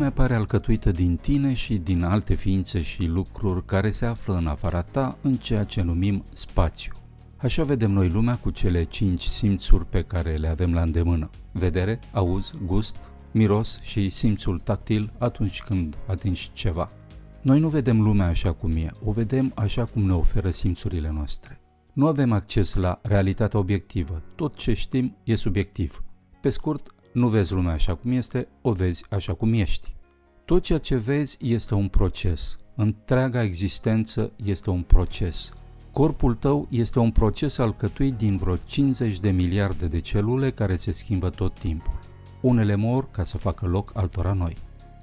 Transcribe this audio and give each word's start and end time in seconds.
Lumea 0.00 0.14
pare 0.14 0.34
alcătuită 0.34 0.90
din 0.90 1.16
tine 1.16 1.52
și 1.52 1.76
din 1.76 2.02
alte 2.02 2.34
ființe 2.34 2.82
și 2.82 3.04
lucruri 3.04 3.64
care 3.64 3.90
se 3.90 4.06
află 4.06 4.34
în 4.36 4.46
afara 4.46 4.82
ta 4.82 5.18
în 5.22 5.34
ceea 5.34 5.64
ce 5.64 5.82
numim 5.82 6.24
spațiu. 6.32 6.92
Așa 7.36 7.62
vedem 7.62 7.90
noi 7.90 8.08
lumea 8.08 8.36
cu 8.36 8.50
cele 8.50 8.84
cinci 8.84 9.22
simțuri 9.22 9.86
pe 9.86 10.02
care 10.02 10.36
le 10.36 10.48
avem 10.48 10.74
la 10.74 10.82
îndemână. 10.82 11.30
Vedere, 11.52 11.98
auz, 12.12 12.52
gust, 12.66 12.96
miros 13.30 13.80
și 13.80 14.08
simțul 14.08 14.58
tactil 14.58 15.12
atunci 15.18 15.62
când 15.62 15.96
atingi 16.06 16.50
ceva. 16.52 16.90
Noi 17.42 17.60
nu 17.60 17.68
vedem 17.68 18.00
lumea 18.02 18.26
așa 18.26 18.52
cum 18.52 18.76
e, 18.76 18.90
o 19.04 19.12
vedem 19.12 19.52
așa 19.54 19.84
cum 19.84 20.02
ne 20.02 20.12
oferă 20.12 20.50
simțurile 20.50 21.10
noastre. 21.10 21.60
Nu 21.92 22.06
avem 22.06 22.32
acces 22.32 22.74
la 22.74 23.00
realitatea 23.02 23.58
obiectivă, 23.58 24.22
tot 24.34 24.56
ce 24.56 24.72
știm 24.72 25.16
e 25.24 25.34
subiectiv. 25.34 26.02
Pe 26.40 26.50
scurt, 26.50 26.94
nu 27.12 27.28
vezi 27.28 27.52
lumea 27.52 27.72
așa 27.72 27.94
cum 27.94 28.12
este, 28.12 28.48
o 28.62 28.72
vezi 28.72 29.04
așa 29.08 29.34
cum 29.34 29.52
ești. 29.52 29.94
Tot 30.44 30.62
ceea 30.62 30.78
ce 30.78 30.96
vezi 30.96 31.36
este 31.40 31.74
un 31.74 31.88
proces. 31.88 32.56
Întreaga 32.76 33.42
existență 33.42 34.32
este 34.44 34.70
un 34.70 34.82
proces. 34.82 35.52
Corpul 35.92 36.34
tău 36.34 36.66
este 36.70 36.98
un 36.98 37.10
proces 37.10 37.58
alcătuit 37.58 38.14
din 38.14 38.36
vreo 38.36 38.56
50 38.56 39.20
de 39.20 39.30
miliarde 39.30 39.86
de 39.86 40.00
celule 40.00 40.50
care 40.50 40.76
se 40.76 40.90
schimbă 40.90 41.30
tot 41.30 41.58
timpul. 41.58 41.98
Unele 42.40 42.74
mor 42.74 43.10
ca 43.10 43.24
să 43.24 43.38
facă 43.38 43.66
loc 43.66 43.90
altora 43.94 44.32
noi. 44.32 44.56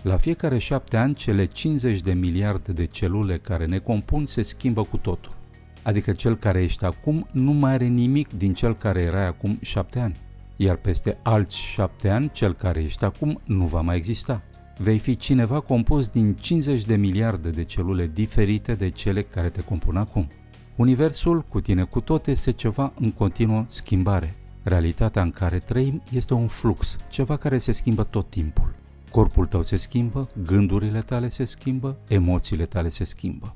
La 0.03 0.17
fiecare 0.17 0.58
șapte 0.58 0.97
ani, 0.97 1.13
cele 1.13 1.45
50 1.45 2.02
de 2.02 2.13
miliarde 2.13 2.72
de 2.72 2.85
celule 2.85 3.38
care 3.38 3.66
ne 3.66 3.78
compun 3.78 4.25
se 4.25 4.41
schimbă 4.41 4.83
cu 4.83 4.97
totul. 4.97 5.35
Adică 5.83 6.11
cel 6.11 6.38
care 6.38 6.63
ești 6.63 6.85
acum 6.85 7.28
nu 7.31 7.52
mai 7.52 7.72
are 7.72 7.88
nimic 7.88 8.33
din 8.33 8.53
cel 8.53 8.75
care 8.75 9.02
erai 9.02 9.28
acum 9.28 9.58
șapte 9.61 10.00
ani 10.00 10.25
iar 10.58 10.75
peste 10.75 11.19
alți 11.23 11.58
șapte 11.58 12.09
ani 12.09 12.30
cel 12.33 12.53
care 12.53 12.83
ești 12.83 13.03
acum 13.03 13.41
nu 13.45 13.66
va 13.66 13.81
mai 13.81 13.95
exista. 13.95 14.41
Vei 14.77 15.00
fi 15.00 15.16
cineva 15.16 15.59
compus 15.59 16.08
din 16.08 16.33
50 16.33 16.86
de 16.86 16.95
miliarde 16.95 17.50
de 17.50 17.63
celule 17.63 18.09
diferite 18.13 18.73
de 18.73 18.89
cele 18.89 19.23
care 19.23 19.50
te 19.50 19.61
compun 19.61 19.97
acum. 19.97 20.28
Universul, 20.75 21.41
cu 21.41 21.61
tine 21.61 21.83
cu 21.83 22.00
tot, 22.00 22.28
este 22.28 22.52
ceva 22.52 22.94
în 23.00 23.11
continuă 23.11 23.66
schimbare. 23.67 24.35
Realitatea 24.63 25.22
în 25.22 25.31
care 25.31 25.59
trăim 25.59 26.02
este 26.11 26.33
un 26.33 26.47
flux, 26.47 26.97
ceva 27.09 27.38
care 27.38 27.58
se 27.58 27.72
schimbă 27.72 28.03
tot 28.03 28.30
timpul. 28.30 28.75
Corpul 29.11 29.45
tău 29.45 29.63
se 29.63 29.75
schimbă, 29.75 30.30
gândurile 30.45 31.00
tale 31.00 31.28
se 31.28 31.44
schimbă, 31.44 31.97
emoțiile 32.08 32.66
tale 32.66 32.89
se 32.89 33.03
schimbă 33.03 33.56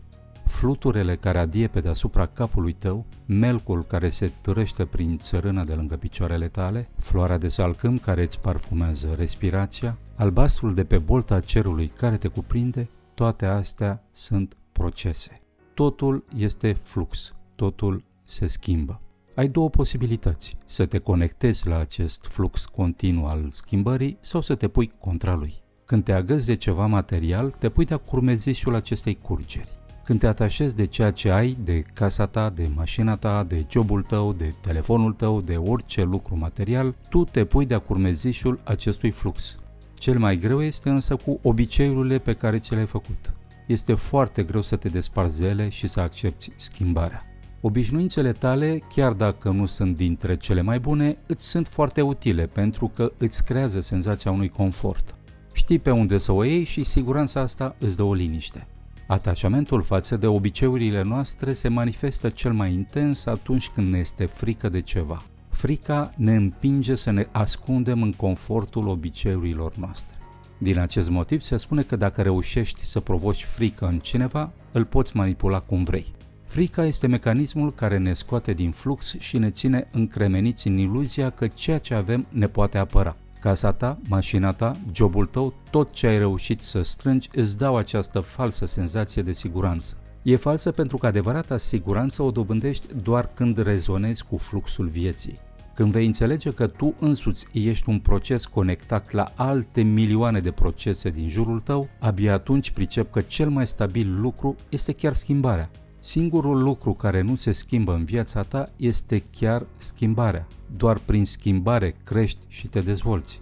fluturele 0.51 1.15
care 1.15 1.37
adie 1.37 1.67
pe 1.67 1.79
deasupra 1.79 2.25
capului 2.25 2.73
tău, 2.73 3.05
melcul 3.25 3.83
care 3.83 4.09
se 4.09 4.31
târăște 4.41 4.85
prin 4.85 5.17
țărână 5.17 5.63
de 5.63 5.73
lângă 5.73 5.95
picioarele 5.95 6.47
tale, 6.47 6.89
floarea 6.97 7.37
de 7.37 7.47
salcâm 7.47 7.97
care 7.97 8.21
îți 8.21 8.39
parfumează 8.39 9.13
respirația, 9.17 9.97
albastrul 10.15 10.73
de 10.73 10.83
pe 10.83 10.97
bolta 10.97 11.39
cerului 11.39 11.87
care 11.87 12.17
te 12.17 12.27
cuprinde, 12.27 12.89
toate 13.13 13.45
astea 13.45 14.03
sunt 14.11 14.57
procese. 14.71 15.41
Totul 15.73 16.23
este 16.35 16.73
flux, 16.73 17.33
totul 17.55 18.03
se 18.23 18.47
schimbă. 18.47 19.01
Ai 19.35 19.47
două 19.47 19.69
posibilități, 19.69 20.57
să 20.65 20.85
te 20.85 20.97
conectezi 20.97 21.67
la 21.67 21.77
acest 21.77 22.25
flux 22.25 22.65
continuu 22.65 23.25
al 23.25 23.47
schimbării 23.49 24.17
sau 24.19 24.41
să 24.41 24.55
te 24.55 24.67
pui 24.67 24.91
contra 24.99 25.35
lui. 25.35 25.53
Când 25.85 26.03
te 26.03 26.13
agăzi 26.13 26.45
de 26.45 26.55
ceva 26.55 26.85
material, 26.85 27.55
te 27.59 27.69
pui 27.69 27.85
de-a 27.85 27.97
curmezișul 27.97 28.75
acestei 28.75 29.15
curgeri. 29.15 29.80
Când 30.11 30.23
te 30.23 30.29
atașezi 30.29 30.75
de 30.75 30.85
ceea 30.85 31.11
ce 31.11 31.29
ai, 31.29 31.57
de 31.63 31.83
casa 31.93 32.25
ta, 32.25 32.49
de 32.49 32.69
mașina 32.75 33.15
ta, 33.15 33.43
de 33.47 33.65
jobul 33.69 34.01
tău, 34.01 34.33
de 34.33 34.53
telefonul 34.61 35.13
tău, 35.13 35.41
de 35.41 35.55
orice 35.55 36.03
lucru 36.03 36.37
material, 36.37 36.95
tu 37.09 37.23
te 37.23 37.45
pui 37.45 37.65
de-a 37.65 37.79
curmezișul 37.79 38.59
acestui 38.63 39.11
flux. 39.11 39.59
Cel 39.93 40.19
mai 40.19 40.37
greu 40.37 40.61
este 40.61 40.89
însă 40.89 41.15
cu 41.15 41.39
obiceiurile 41.41 42.17
pe 42.17 42.33
care 42.33 42.59
ți 42.59 42.73
le-ai 42.73 42.85
făcut. 42.85 43.33
Este 43.67 43.93
foarte 43.93 44.43
greu 44.43 44.61
să 44.61 44.75
te 44.75 44.89
desparți 44.89 45.43
ele 45.43 45.69
și 45.69 45.87
să 45.87 45.99
accepti 45.99 46.51
schimbarea. 46.55 47.25
Obișnuințele 47.61 48.31
tale, 48.31 48.81
chiar 48.93 49.13
dacă 49.13 49.49
nu 49.49 49.65
sunt 49.65 49.95
dintre 49.95 50.37
cele 50.37 50.61
mai 50.61 50.79
bune, 50.79 51.17
îți 51.27 51.45
sunt 51.45 51.67
foarte 51.67 52.01
utile 52.01 52.45
pentru 52.47 52.91
că 52.95 53.11
îți 53.17 53.43
creează 53.43 53.79
senzația 53.79 54.31
unui 54.31 54.49
confort. 54.49 55.15
Știi 55.53 55.79
pe 55.79 55.91
unde 55.91 56.17
să 56.17 56.31
o 56.31 56.43
iei 56.43 56.63
și 56.63 56.83
siguranța 56.83 57.39
asta 57.39 57.75
îți 57.79 57.95
dă 57.95 58.03
o 58.03 58.13
liniște. 58.13 58.67
Atașamentul 59.11 59.81
față 59.81 60.17
de 60.17 60.27
obiceiurile 60.27 61.01
noastre 61.01 61.53
se 61.53 61.67
manifestă 61.67 62.29
cel 62.29 62.53
mai 62.53 62.73
intens 62.73 63.25
atunci 63.25 63.69
când 63.69 63.91
ne 63.91 63.97
este 63.97 64.25
frică 64.25 64.69
de 64.69 64.81
ceva. 64.81 65.23
Frica 65.49 66.13
ne 66.17 66.35
împinge 66.35 66.95
să 66.95 67.11
ne 67.11 67.27
ascundem 67.31 68.01
în 68.01 68.11
confortul 68.11 68.87
obiceiurilor 68.87 69.75
noastre. 69.75 70.15
Din 70.57 70.77
acest 70.77 71.09
motiv 71.09 71.41
se 71.41 71.57
spune 71.57 71.81
că 71.81 71.95
dacă 71.95 72.21
reușești 72.21 72.85
să 72.85 72.99
provoci 72.99 73.43
frică 73.43 73.85
în 73.85 73.99
cineva, 73.99 74.51
îl 74.71 74.85
poți 74.85 75.15
manipula 75.15 75.59
cum 75.59 75.83
vrei. 75.83 76.05
Frica 76.45 76.85
este 76.85 77.07
mecanismul 77.07 77.73
care 77.73 77.97
ne 77.97 78.13
scoate 78.13 78.53
din 78.53 78.71
flux 78.71 79.15
și 79.19 79.37
ne 79.37 79.49
ține 79.49 79.87
încremeniți 79.91 80.67
în 80.67 80.77
iluzia 80.77 81.29
că 81.29 81.47
ceea 81.47 81.77
ce 81.77 81.93
avem 81.93 82.25
ne 82.29 82.47
poate 82.47 82.77
apăra. 82.77 83.15
Casa 83.41 83.71
ta, 83.71 83.97
mașina 84.07 84.51
ta, 84.51 84.75
jobul 84.91 85.25
tău, 85.25 85.53
tot 85.69 85.91
ce 85.91 86.07
ai 86.07 86.17
reușit 86.17 86.61
să 86.61 86.81
strângi 86.81 87.29
îți 87.33 87.57
dau 87.57 87.77
această 87.77 88.19
falsă 88.19 88.65
senzație 88.65 89.21
de 89.21 89.31
siguranță. 89.31 89.97
E 90.21 90.35
falsă 90.35 90.71
pentru 90.71 90.97
că 90.97 91.05
adevărata 91.05 91.57
siguranță 91.57 92.23
o 92.23 92.31
dobândești 92.31 92.85
doar 93.03 93.29
când 93.33 93.57
rezonezi 93.57 94.23
cu 94.23 94.37
fluxul 94.37 94.87
vieții. 94.87 95.39
Când 95.73 95.91
vei 95.91 96.05
înțelege 96.05 96.51
că 96.51 96.67
tu 96.67 96.93
însuți 96.99 97.47
ești 97.53 97.89
un 97.89 97.99
proces 97.99 98.45
conectat 98.45 99.11
la 99.11 99.31
alte 99.35 99.81
milioane 99.81 100.39
de 100.39 100.51
procese 100.51 101.09
din 101.09 101.29
jurul 101.29 101.59
tău, 101.59 101.89
abia 101.99 102.33
atunci 102.33 102.71
pricep 102.71 103.11
că 103.11 103.21
cel 103.21 103.49
mai 103.49 103.67
stabil 103.67 104.19
lucru 104.19 104.55
este 104.69 104.91
chiar 104.91 105.13
schimbarea. 105.13 105.69
Singurul 106.03 106.63
lucru 106.63 106.93
care 106.93 107.21
nu 107.21 107.35
se 107.35 107.51
schimbă 107.51 107.93
în 107.93 108.03
viața 108.03 108.41
ta 108.41 108.69
este 108.75 109.23
chiar 109.37 109.65
schimbarea. 109.77 110.47
Doar 110.75 110.97
prin 111.05 111.25
schimbare 111.25 111.95
crești 112.03 112.39
și 112.47 112.67
te 112.67 112.79
dezvolți. 112.79 113.41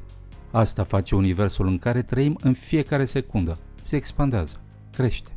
Asta 0.51 0.83
face 0.83 1.15
universul 1.15 1.67
în 1.67 1.77
care 1.77 2.01
trăim 2.01 2.37
în 2.41 2.53
fiecare 2.53 3.05
secundă. 3.05 3.57
Se 3.81 3.95
expandează, 3.95 4.61
crește. 4.91 5.29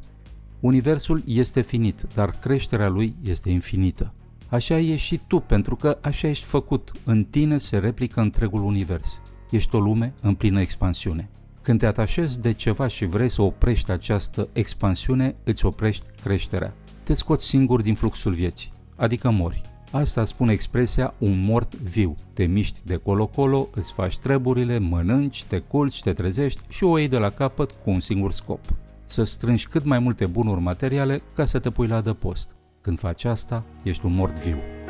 Universul 0.60 1.22
este 1.26 1.60
finit, 1.60 2.06
dar 2.14 2.30
creșterea 2.30 2.88
lui 2.88 3.14
este 3.24 3.50
infinită. 3.50 4.14
Așa 4.48 4.78
ești 4.78 5.06
și 5.06 5.20
tu, 5.26 5.40
pentru 5.40 5.76
că 5.76 5.98
așa 6.00 6.28
ești 6.28 6.44
făcut. 6.44 6.92
În 7.04 7.24
tine 7.24 7.58
se 7.58 7.78
replică 7.78 8.20
întregul 8.20 8.62
univers. 8.62 9.20
Ești 9.50 9.74
o 9.74 9.80
lume 9.80 10.14
în 10.20 10.34
plină 10.34 10.60
expansiune. 10.60 11.30
Când 11.60 11.78
te 11.78 11.86
atașezi 11.86 12.40
de 12.40 12.52
ceva 12.52 12.86
și 12.86 13.04
vrei 13.04 13.28
să 13.28 13.42
oprești 13.42 13.90
această 13.90 14.48
expansiune, 14.52 15.34
îți 15.44 15.64
oprești 15.64 16.04
creșterea 16.22 16.74
te 17.04 17.14
scoți 17.14 17.46
singur 17.46 17.82
din 17.82 17.94
fluxul 17.94 18.32
vieții, 18.32 18.72
adică 18.96 19.30
mori. 19.30 19.62
Asta 19.90 20.24
spune 20.24 20.52
expresia 20.52 21.14
un 21.18 21.44
mort 21.44 21.74
viu. 21.74 22.16
Te 22.32 22.44
miști 22.44 22.80
de 22.84 22.96
colo-colo, 22.96 23.68
îți 23.74 23.92
faci 23.92 24.18
treburile, 24.18 24.78
mănânci, 24.78 25.44
te 25.44 25.58
culci, 25.58 26.02
te 26.02 26.12
trezești 26.12 26.60
și 26.68 26.84
o 26.84 26.98
iei 26.98 27.08
de 27.08 27.18
la 27.18 27.30
capăt 27.30 27.70
cu 27.70 27.90
un 27.90 28.00
singur 28.00 28.32
scop. 28.32 28.60
Să 29.04 29.24
strângi 29.24 29.66
cât 29.66 29.84
mai 29.84 29.98
multe 29.98 30.26
bunuri 30.26 30.60
materiale 30.60 31.22
ca 31.34 31.44
să 31.44 31.58
te 31.58 31.70
pui 31.70 31.86
la 31.86 31.96
adăpost. 31.96 32.48
Când 32.80 32.98
faci 32.98 33.24
asta, 33.24 33.64
ești 33.82 34.06
un 34.06 34.14
mort 34.14 34.38
viu. 34.38 34.81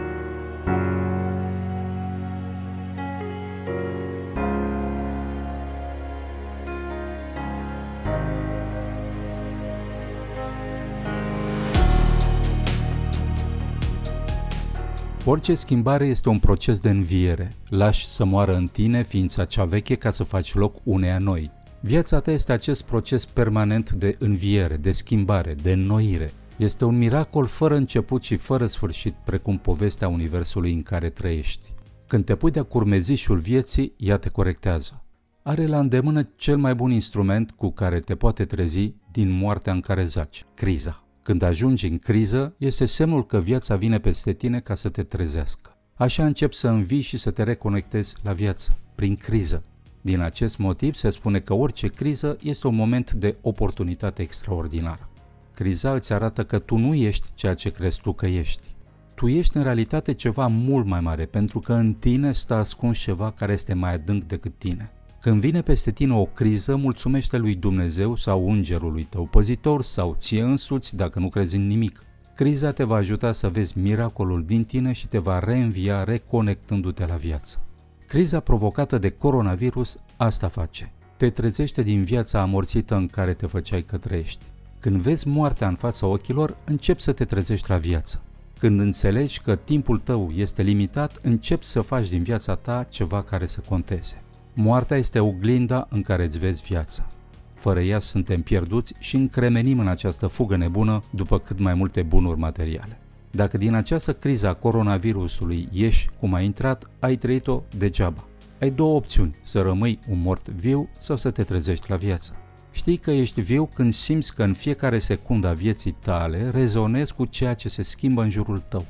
Orice 15.25 15.55
schimbare 15.55 16.07
este 16.07 16.29
un 16.29 16.39
proces 16.39 16.81
de 16.81 16.91
înviere. 16.91 17.55
Lași 17.69 18.07
să 18.07 18.25
moară 18.25 18.57
în 18.57 18.67
tine 18.67 19.03
ființa 19.03 19.45
cea 19.45 19.65
veche 19.65 19.95
ca 19.95 20.11
să 20.11 20.23
faci 20.25 20.55
loc 20.55 20.77
uneia 20.83 21.19
noi. 21.19 21.51
Viața 21.81 22.21
ta 22.21 22.31
este 22.31 22.53
acest 22.53 22.83
proces 22.83 23.25
permanent 23.25 23.91
de 23.91 24.17
înviere, 24.19 24.77
de 24.77 24.93
schimbare, 24.93 25.55
de 25.63 25.73
înnoire. 25.73 26.33
Este 26.57 26.85
un 26.85 26.99
miracol 26.99 27.47
fără 27.47 27.75
început 27.75 28.23
și 28.23 28.37
fără 28.37 28.67
sfârșit, 28.67 29.15
precum 29.25 29.59
povestea 29.59 30.09
universului 30.09 30.73
în 30.73 30.83
care 30.83 31.11
trăiești. 31.11 31.73
Când 32.07 32.25
te 32.25 32.35
pui 32.35 32.51
de-a 32.51 32.63
curmezișul 32.63 33.39
vieții, 33.39 33.93
ea 33.97 34.17
te 34.17 34.29
corectează. 34.29 35.05
Are 35.43 35.67
la 35.67 35.79
îndemână 35.79 36.29
cel 36.37 36.57
mai 36.57 36.75
bun 36.75 36.91
instrument 36.91 37.51
cu 37.51 37.71
care 37.71 37.99
te 37.99 38.15
poate 38.15 38.45
trezi 38.45 38.95
din 39.13 39.31
moartea 39.31 39.73
în 39.73 39.81
care 39.81 40.05
zaci, 40.05 40.45
criza. 40.55 41.05
Când 41.23 41.43
ajungi 41.43 41.87
în 41.87 41.99
criză, 41.99 42.55
este 42.59 42.85
semnul 42.85 43.27
că 43.27 43.41
viața 43.41 43.77
vine 43.77 43.99
peste 43.99 44.33
tine 44.33 44.61
ca 44.61 44.75
să 44.75 44.89
te 44.89 45.03
trezească. 45.03 45.77
Așa 45.95 46.25
începi 46.25 46.55
să 46.55 46.69
învii 46.69 47.01
și 47.01 47.17
să 47.17 47.31
te 47.31 47.43
reconectezi 47.43 48.15
la 48.23 48.33
viață, 48.33 48.77
prin 48.95 49.17
criză. 49.17 49.63
Din 50.01 50.21
acest 50.21 50.59
motiv 50.59 50.95
se 50.95 51.11
spune 51.11 51.41
că 51.41 51.55
orice 51.55 51.89
criză 51.89 52.37
este 52.41 52.67
un 52.67 52.75
moment 52.75 53.13
de 53.13 53.37
oportunitate 53.41 54.23
extraordinară. 54.23 55.09
Criza 55.55 55.93
îți 55.93 56.13
arată 56.13 56.45
că 56.45 56.59
tu 56.59 56.77
nu 56.77 56.95
ești 56.95 57.27
ceea 57.35 57.55
ce 57.55 57.71
crezi 57.71 58.01
tu 58.01 58.13
că 58.13 58.27
ești. 58.27 58.75
Tu 59.15 59.29
ești 59.29 59.57
în 59.57 59.63
realitate 59.63 60.13
ceva 60.13 60.47
mult 60.47 60.87
mai 60.87 61.01
mare, 61.01 61.25
pentru 61.25 61.59
că 61.59 61.73
în 61.73 61.95
tine 61.95 62.33
stă 62.33 62.55
ascuns 62.55 62.99
ceva 62.99 63.31
care 63.31 63.53
este 63.53 63.75
mai 63.75 63.95
adânc 63.95 64.25
decât 64.25 64.59
tine. 64.59 64.93
Când 65.23 65.41
vine 65.41 65.63
peste 65.63 65.91
tine 65.91 66.15
o 66.15 66.25
criză, 66.25 66.77
mulțumește 66.77 67.37
lui 67.37 67.55
Dumnezeu 67.55 68.17
sau 68.17 68.51
îngerului 68.51 69.03
tău 69.03 69.25
păzitor 69.25 69.83
sau 69.83 70.17
ție 70.19 70.43
însuți 70.43 70.97
dacă 70.97 71.19
nu 71.19 71.29
crezi 71.29 71.57
în 71.57 71.67
nimic. 71.67 72.05
Criza 72.35 72.73
te 72.73 72.85
va 72.85 72.97
ajuta 72.97 73.33
să 73.33 73.49
vezi 73.49 73.79
miracolul 73.79 74.45
din 74.45 74.65
tine 74.65 74.93
și 74.93 75.09
te 75.09 75.19
va 75.19 75.39
reînvia 75.39 76.05
reconectându-te 76.05 77.07
la 77.07 77.15
viață. 77.15 77.59
Criza 78.07 78.41
provocată 78.41 78.99
de 78.99 79.11
coronavirus 79.11 79.97
asta 80.17 80.49
face. 80.49 80.93
Te 81.17 81.31
trezește 81.31 81.83
din 81.83 82.05
viața 82.05 82.41
amorțită 82.41 82.95
în 82.95 83.07
care 83.07 83.35
te 83.35 83.47
făceai 83.47 83.83
că 83.83 83.97
trăiești. 83.97 84.45
Când 84.79 84.97
vezi 84.97 85.29
moartea 85.29 85.69
în 85.69 85.75
fața 85.75 86.07
ochilor, 86.07 86.57
începi 86.65 87.01
să 87.01 87.13
te 87.13 87.25
trezești 87.25 87.71
la 87.71 87.77
viață. 87.77 88.23
Când 88.59 88.81
înțelegi 88.81 89.41
că 89.41 89.57
timpul 89.57 89.99
tău 89.99 90.31
este 90.35 90.63
limitat, 90.63 91.19
începi 91.23 91.65
să 91.65 91.81
faci 91.81 92.09
din 92.09 92.23
viața 92.23 92.55
ta 92.55 92.87
ceva 92.89 93.23
care 93.23 93.47
să 93.47 93.61
conteze. 93.69 94.22
Moartea 94.55 94.97
este 94.97 95.19
oglinda 95.19 95.87
în 95.91 96.03
care 96.03 96.25
îți 96.25 96.39
vezi 96.39 96.63
viața. 96.63 97.07
Fără 97.55 97.81
ea 97.81 97.99
suntem 97.99 98.43
pierduți 98.43 98.95
și 98.99 99.17
încremenim 99.17 99.79
în 99.79 99.87
această 99.87 100.27
fugă 100.27 100.57
nebună 100.57 101.03
după 101.11 101.39
cât 101.39 101.59
mai 101.59 101.75
multe 101.75 102.03
bunuri 102.03 102.39
materiale. 102.39 102.99
Dacă 103.31 103.59
din 103.59 103.75
această 103.75 104.13
criză 104.13 104.49
a 104.49 104.55
coronavirusului 104.55 105.69
ieși 105.71 106.11
cum 106.21 106.35
ai 106.35 106.45
intrat, 106.45 106.91
ai 106.99 107.17
trăit-o 107.17 107.63
degeaba. 107.77 108.25
Ai 108.61 108.71
două 108.71 108.97
opțiuni, 108.97 109.35
să 109.43 109.61
rămâi 109.61 109.99
un 110.11 110.21
mort 110.21 110.49
viu 110.49 110.89
sau 110.99 111.17
să 111.17 111.31
te 111.31 111.43
trezești 111.43 111.91
la 111.91 111.97
viață. 111.97 112.33
Știi 112.71 112.97
că 112.97 113.11
ești 113.11 113.41
viu 113.41 113.71
când 113.75 113.93
simți 113.93 114.35
că 114.35 114.43
în 114.43 114.53
fiecare 114.53 114.99
secundă 114.99 115.49
a 115.49 115.53
vieții 115.53 115.97
tale 116.03 116.51
rezonezi 116.51 117.15
cu 117.15 117.25
ceea 117.25 117.55
ce 117.55 117.69
se 117.69 117.83
schimbă 117.83 118.23
în 118.23 118.31
jurul 118.31 118.63
tău. 118.69 118.85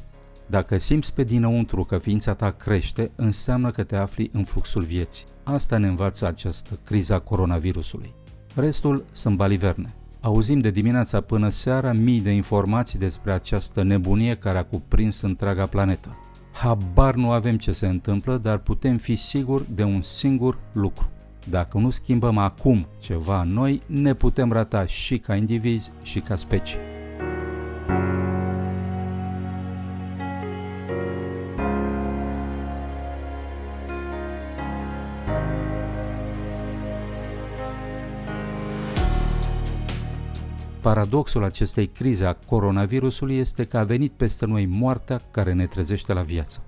Dacă 0.52 0.78
simți 0.78 1.14
pe 1.14 1.25
dinăuntru 1.25 1.84
că 1.84 1.99
ființa 1.99 2.34
ta 2.34 2.50
crește, 2.50 3.10
înseamnă 3.14 3.70
că 3.70 3.82
te 3.82 3.96
afli 3.96 4.31
în 4.32 4.44
fluxul 4.44 4.82
vieții. 4.82 5.25
Asta 5.43 5.78
ne 5.78 5.87
învață 5.87 6.26
această 6.26 6.78
criza 6.84 7.19
coronavirusului. 7.19 8.14
Restul 8.54 9.04
sunt 9.12 9.37
baliverne. 9.37 9.94
Auzim 10.20 10.58
de 10.58 10.70
dimineața 10.70 11.20
până 11.20 11.49
seara 11.49 11.93
mii 11.93 12.20
de 12.20 12.31
informații 12.31 12.99
despre 12.99 13.32
această 13.32 13.82
nebunie 13.82 14.34
care 14.34 14.58
a 14.58 14.64
cuprins 14.64 15.20
întreaga 15.20 15.66
planetă. 15.66 16.16
Habar 16.52 17.14
nu 17.14 17.31
avem 17.31 17.56
ce 17.56 17.72
se 17.72 17.87
întâmplă, 17.87 18.37
dar 18.37 18.58
putem 18.58 18.96
fi 18.96 19.16
siguri 19.16 19.64
de 19.75 19.82
un 19.82 20.02
singur 20.02 20.58
lucru. 20.72 21.10
Dacă 21.48 21.78
nu 21.78 21.90
schimbăm 21.90 22.38
acum 22.38 22.87
ceva 23.00 23.43
noi, 23.43 23.82
ne 23.87 24.14
putem 24.14 24.52
rata 24.52 24.87
și 24.87 25.19
ca 25.19 25.34
indivizi 25.34 25.90
și 26.02 26.20
ca 26.20 26.34
specie. 26.34 26.92
Paradoxul 40.93 41.44
acestei 41.44 41.87
crize 41.87 42.25
a 42.25 42.33
coronavirusului 42.33 43.37
este 43.37 43.65
că 43.65 43.79
a 43.79 43.85
venit 43.85 44.12
peste 44.12 44.47
noi 44.47 44.67
moartea 44.67 45.23
care 45.31 45.53
ne 45.53 45.67
trezește 45.67 46.12
la 46.12 46.21
viață. 46.21 46.62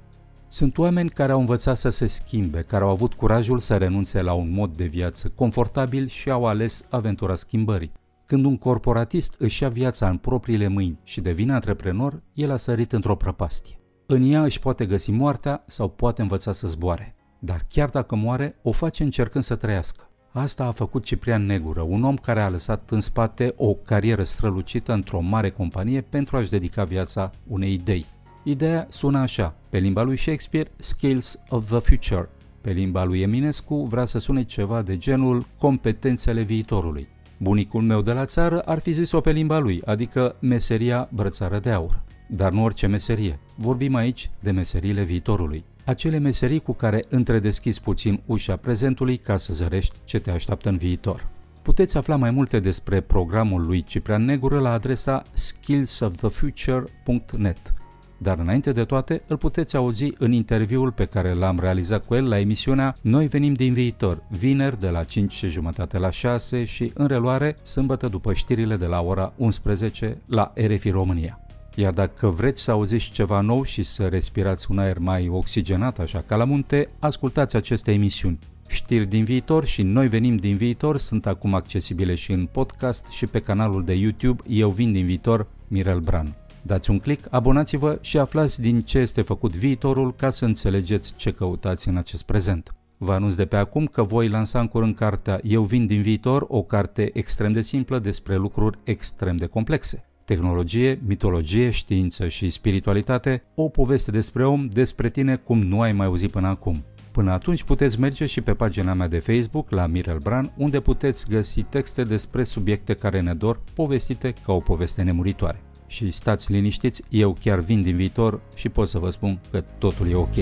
Sunt 0.49 0.79
oameni 0.79 1.11
care 1.11 1.32
au 1.32 1.38
învățat 1.38 1.76
să 1.76 1.88
se 1.88 2.06
schimbe, 2.06 2.62
care 2.62 2.85
au 2.85 2.91
avut 2.91 3.15
curajul 3.15 3.59
să 3.59 3.76
renunțe 3.76 4.23
la 4.23 4.32
un 4.32 4.53
mod 4.53 4.76
de 4.76 4.85
viață 4.85 5.29
confortabil 5.29 6.06
și 6.06 6.31
au 6.31 6.47
ales 6.47 6.87
aventura 6.91 7.35
schimbării. 7.35 7.93
Când 8.26 8.44
un 8.44 8.56
corporatist 8.56 9.35
își 9.38 9.62
ia 9.62 9.69
viața 9.69 10.09
în 10.09 10.17
propriile 10.17 10.69
mâini 10.69 10.99
și 11.03 11.21
devine 11.21 11.53
antreprenor, 11.53 12.23
el 12.32 12.50
a 12.50 12.56
sărit 12.56 12.93
într-o 12.93 13.17
prăpastie. 13.17 13.79
În 14.06 14.31
ea 14.31 14.43
își 14.43 14.59
poate 14.59 14.87
găsi 14.87 15.11
moartea 15.11 15.65
sau 15.67 15.88
poate 15.88 16.23
învăța 16.23 16.53
să 16.53 16.67
zboare. 16.67 17.15
Dar 17.38 17.67
chiar 17.69 17.88
dacă 17.88 18.17
moare, 18.17 18.59
o 18.62 18.73
face 18.73 19.03
încercând 19.03 19.44
să 19.44 19.55
trăiască. 19.55 20.09
Asta 20.36 20.64
a 20.64 20.70
făcut 20.70 21.04
Ciprian 21.04 21.46
Negură, 21.46 21.81
un 21.81 22.02
om 22.02 22.16
care 22.16 22.40
a 22.40 22.48
lăsat 22.48 22.90
în 22.90 23.00
spate 23.00 23.54
o 23.56 23.75
carieră 23.75 24.22
strălucită 24.22 24.92
într-o 24.92 25.20
mare 25.20 25.50
companie 25.50 26.00
pentru 26.00 26.36
a-și 26.36 26.50
dedica 26.50 26.84
viața 26.84 27.31
unei 27.46 27.72
idei. 27.72 28.06
Ideea 28.42 28.86
sună 28.90 29.19
așa, 29.19 29.54
pe 29.69 29.78
limba 29.78 30.02
lui 30.02 30.16
Shakespeare, 30.16 30.70
Skills 30.76 31.38
of 31.48 31.66
the 31.66 31.78
Future. 31.78 32.28
Pe 32.60 32.72
limba 32.72 33.04
lui 33.04 33.20
Eminescu 33.20 33.75
vrea 33.75 34.04
să 34.04 34.19
sune 34.19 34.42
ceva 34.42 34.82
de 34.82 34.96
genul 34.96 35.46
competențele 35.58 36.42
viitorului. 36.42 37.08
Bunicul 37.38 37.82
meu 37.82 38.02
de 38.02 38.12
la 38.12 38.25
țară 38.25 38.60
ar 38.60 38.78
fi 38.78 38.92
zis-o 38.92 39.20
pe 39.20 39.30
limba 39.30 39.58
lui, 39.58 39.82
adică 39.84 40.37
meseria 40.40 41.08
brățară 41.12 41.58
de 41.58 41.70
aur. 41.70 42.02
Dar 42.28 42.52
nu 42.52 42.62
orice 42.62 42.87
meserie. 42.87 43.38
Vorbim 43.54 43.94
aici 43.94 44.30
de 44.40 44.50
meseriile 44.50 45.02
viitorului 45.02 45.64
acele 45.84 46.19
meserii 46.19 46.60
cu 46.60 46.72
care 46.72 47.00
întredeschizi 47.08 47.81
puțin 47.81 48.22
ușa 48.26 48.56
prezentului 48.56 49.16
ca 49.16 49.36
să 49.36 49.52
zărești 49.52 49.96
ce 50.04 50.19
te 50.19 50.31
așteaptă 50.31 50.69
în 50.69 50.76
viitor. 50.76 51.26
Puteți 51.62 51.96
afla 51.96 52.16
mai 52.16 52.31
multe 52.31 52.60
despre 52.60 53.00
programul 53.00 53.66
lui 53.66 53.82
Ciprian 53.82 54.25
Negură 54.25 54.58
la 54.58 54.72
adresa 54.72 55.22
skillsofthefuture.net. 55.32 57.75
Dar 58.19 58.38
înainte 58.38 58.72
de 58.72 58.84
toate, 58.84 59.22
îl 59.26 59.36
puteți 59.36 59.76
auzi 59.76 60.12
în 60.19 60.32
interviul 60.32 60.92
pe 60.92 61.04
care 61.04 61.32
l-am 61.32 61.60
realizat 61.60 62.04
cu 62.04 62.14
el 62.14 62.28
la 62.28 62.38
emisiunea 62.38 62.96
Noi 63.00 63.26
venim 63.26 63.52
din 63.52 63.72
viitor, 63.72 64.23
vineri 64.28 64.80
de 64.80 64.88
la 64.88 65.04
5 65.04 65.32
și 65.32 65.49
jumătate 65.49 65.99
la 65.99 66.11
6 66.11 66.64
și 66.64 66.90
în 66.94 67.06
reluare 67.06 67.56
sâmbătă 67.62 68.09
după 68.09 68.32
știrile 68.32 68.76
de 68.76 68.87
la 68.87 69.00
ora 69.00 69.32
11 69.37 70.18
la 70.26 70.52
RFI 70.54 70.90
România. 70.90 71.38
Iar 71.76 71.93
dacă 71.93 72.28
vreți 72.28 72.62
să 72.62 72.71
auziți 72.71 73.11
ceva 73.11 73.40
nou 73.40 73.62
și 73.62 73.83
să 73.83 74.07
respirați 74.07 74.66
un 74.71 74.78
aer 74.78 74.99
mai 74.99 75.28
oxigenat, 75.28 75.99
așa 75.99 76.25
ca 76.26 76.37
la 76.37 76.45
munte, 76.45 76.88
ascultați 76.99 77.57
aceste 77.57 77.93
emisiuni. 77.93 78.38
Știri 78.69 79.07
din 79.07 79.25
viitor 79.25 79.64
și 79.64 79.83
Noi 79.83 80.09
venim 80.09 80.37
din 80.37 80.57
viitor 80.57 80.99
sunt 80.99 81.26
acum 81.26 81.54
accesibile 81.54 82.14
și 82.14 82.33
în 82.33 82.49
podcast 82.52 83.07
și 83.07 83.26
pe 83.26 83.40
canalul 83.40 83.85
de 83.85 83.93
YouTube 83.93 84.43
Eu 84.49 84.71
vin 84.71 84.93
din 84.93 85.04
viitor, 85.04 85.47
Mirel 85.69 86.00
Bran. 86.00 86.35
Dați 86.62 86.90
un 86.90 86.99
click, 86.99 87.26
abonați-vă 87.31 87.99
și 88.00 88.19
aflați 88.19 88.61
din 88.61 88.81
ce 88.81 88.99
este 88.99 89.23
făcut 89.23 89.57
viitorul 89.57 90.14
ca 90.14 90.31
să 90.31 90.45
înțelegeți 90.45 91.14
ce 91.16 91.31
căutați 91.31 91.88
în 91.88 91.97
acest 91.97 92.23
prezent. 92.23 92.75
Vă 92.97 93.12
anunț 93.12 93.35
de 93.35 93.45
pe 93.45 93.57
acum 93.57 93.87
că 93.87 94.02
voi 94.02 94.28
lansa 94.28 94.61
în 94.61 94.69
curând 94.69 94.95
cartea 94.95 95.40
Eu 95.43 95.62
vin 95.62 95.87
din 95.87 96.00
viitor, 96.00 96.45
o 96.49 96.62
carte 96.62 97.11
extrem 97.12 97.52
de 97.52 97.61
simplă 97.61 97.99
despre 97.99 98.37
lucruri 98.37 98.78
extrem 98.85 99.37
de 99.37 99.47
complexe 99.47 100.04
tehnologie, 100.25 101.00
mitologie, 101.07 101.71
știință 101.71 102.28
și 102.28 102.50
spiritualitate, 102.50 103.43
o 103.54 103.69
poveste 103.69 104.11
despre 104.11 104.47
om, 104.47 104.66
despre 104.66 105.09
tine 105.09 105.37
cum 105.37 105.62
nu 105.62 105.81
ai 105.81 105.93
mai 105.93 106.07
auzit 106.07 106.31
până 106.31 106.49
acum. 106.49 106.85
Până 107.12 107.33
atunci 107.33 107.62
puteți 107.62 108.00
merge 108.00 108.26
și 108.26 108.40
pe 108.40 108.54
pagina 108.54 108.95
mea 108.95 109.09
de 109.09 109.19
Facebook, 109.19 109.71
la 109.71 109.87
Mirel 109.87 110.19
Bran, 110.19 110.52
unde 110.57 110.81
puteți 110.81 111.28
găsi 111.28 111.62
texte 111.62 112.04
despre 112.04 112.45
subiecte 112.45 112.95
care 112.95 113.21
ne 113.21 113.35
dor, 113.35 113.61
povestite 113.75 114.35
ca 114.45 114.52
o 114.52 114.61
poveste 114.61 115.02
nemuritoare. 115.02 115.61
Și 115.87 116.11
stați 116.11 116.52
liniștiți, 116.52 117.02
eu 117.09 117.37
chiar 117.40 117.59
vin 117.59 117.83
din 117.83 117.97
viitor 117.97 118.40
și 118.54 118.69
pot 118.69 118.88
să 118.88 118.99
vă 118.99 119.11
spun 119.11 119.40
că 119.50 119.64
totul 119.78 120.11
e 120.11 120.14
ok. 120.14 120.35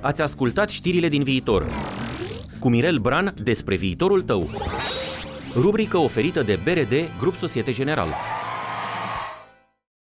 Ați 0.00 0.22
ascultat 0.22 0.68
știrile 0.68 1.08
din 1.08 1.22
viitor. 1.22 1.66
Cu 2.60 2.68
Mirel 2.68 2.98
Bran 2.98 3.34
despre 3.42 3.76
viitorul 3.76 4.22
tău. 4.22 4.50
Rubrică 5.54 5.96
oferită 5.96 6.42
de 6.42 6.58
BRD 6.64 6.94
Grup 7.20 7.34
Societe 7.34 7.72
General. 7.72 8.08